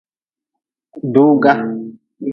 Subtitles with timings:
[1.13, 1.53] Duuga.